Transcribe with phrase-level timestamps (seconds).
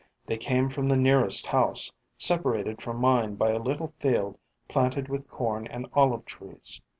[0.25, 5.29] They came from the nearest house, separated from mine by a little field planted with
[5.29, 6.81] corn and olive trees.